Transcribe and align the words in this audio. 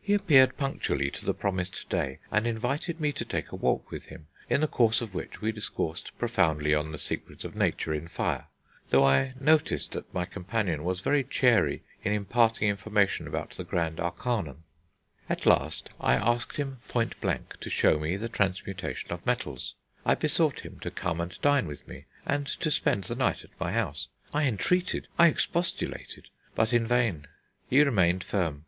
He 0.00 0.14
appeared 0.14 0.56
punctually 0.56 1.10
to 1.10 1.24
the 1.24 1.34
promised 1.34 1.88
day, 1.88 2.20
and 2.30 2.46
invited 2.46 3.00
me 3.00 3.10
to 3.10 3.24
take 3.24 3.50
a 3.50 3.56
walk 3.56 3.90
with 3.90 4.04
him, 4.04 4.28
in 4.48 4.60
the 4.60 4.68
course 4.68 5.00
of 5.00 5.14
which 5.16 5.40
we 5.40 5.50
discoursed 5.50 6.16
profoundly 6.16 6.74
on 6.76 6.92
the 6.92 6.96
secrets 6.98 7.44
of 7.44 7.56
Nature 7.56 7.92
in 7.92 8.06
fire, 8.06 8.46
though 8.90 9.04
I 9.04 9.34
noticed 9.40 9.90
that 9.94 10.14
my 10.14 10.26
companion 10.26 10.84
was 10.84 11.00
very 11.00 11.24
chary 11.24 11.82
in 12.04 12.12
imparting 12.12 12.68
information 12.68 13.26
about 13.26 13.50
the 13.56 13.64
Grand 13.64 13.98
Arcanum.... 13.98 14.62
At 15.28 15.44
last 15.44 15.90
I 16.00 16.14
asked 16.14 16.56
him 16.56 16.76
point 16.86 17.20
blank 17.20 17.58
to 17.58 17.68
show 17.68 17.98
me 17.98 18.16
the 18.16 18.28
transmutation 18.28 19.12
of 19.12 19.26
metals. 19.26 19.74
I 20.06 20.14
besought 20.14 20.60
him 20.60 20.78
to 20.82 20.90
come 20.92 21.20
and 21.20 21.36
dine 21.40 21.66
with 21.66 21.88
me, 21.88 22.04
and 22.24 22.46
to 22.46 22.70
spend 22.70 23.02
the 23.02 23.16
night 23.16 23.42
at 23.42 23.50
my 23.58 23.72
house; 23.72 24.06
I 24.32 24.44
entreated; 24.46 25.08
I 25.18 25.26
expostulated; 25.26 26.26
but 26.54 26.72
in 26.72 26.86
vain. 26.86 27.26
He 27.68 27.82
remained 27.82 28.22
firm. 28.22 28.64